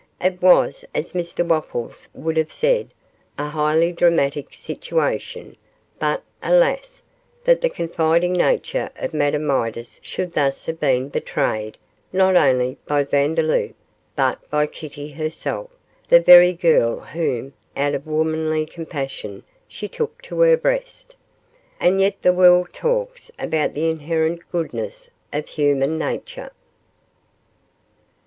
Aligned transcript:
It 0.19 0.41
was, 0.41 0.83
as 0.95 1.11
Mr 1.13 1.45
Wopples 1.47 2.07
would 2.15 2.35
have 2.35 2.51
said, 2.51 2.89
a 3.37 3.45
highly 3.49 3.91
dramatic 3.91 4.51
situation, 4.51 5.55
but, 5.99 6.23
alas, 6.41 7.03
that 7.43 7.61
the 7.61 7.69
confiding 7.69 8.33
nature 8.33 8.89
of 8.95 9.13
Madame 9.13 9.45
Midas 9.45 9.99
should 10.01 10.33
thus 10.33 10.65
have 10.65 10.79
been 10.79 11.09
betrayed, 11.09 11.77
not 12.11 12.35
only 12.35 12.77
by 12.87 13.03
Vandeloup, 13.03 13.75
but 14.15 14.39
by 14.49 14.65
Kitty 14.65 15.11
herself 15.11 15.69
the 16.09 16.19
very 16.19 16.53
girl 16.53 17.01
whom, 17.01 17.53
out 17.77 17.93
of 17.93 18.07
womanly 18.07 18.65
compassion, 18.65 19.43
she 19.67 19.87
took 19.87 20.19
to 20.23 20.39
her 20.39 20.57
breast. 20.57 21.15
And 21.79 22.01
yet 22.01 22.19
the 22.23 22.33
world 22.33 22.73
talks 22.73 23.29
about 23.37 23.75
the 23.75 23.87
inherent 23.87 24.41
goodness 24.51 25.11
of 25.31 25.47
human 25.47 25.99
nature. 25.99 26.49